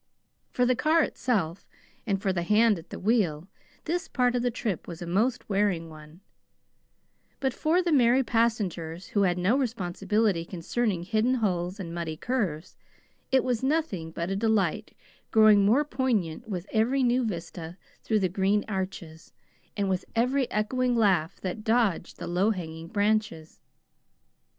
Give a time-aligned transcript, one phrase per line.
[0.49, 1.67] For the car itself,
[2.07, 3.47] and for the hand at the wheel,
[3.85, 6.21] this part of the trip was a most wearing one;
[7.39, 12.75] but for the merry passengers, who had no responsibility concerning hidden holes and muddy curves,
[13.31, 14.97] it was nothing but a delight
[15.29, 19.33] growing more poignant with every new vista through the green arches,
[19.77, 23.59] and with every echoing laugh that dodged the low hanging branches.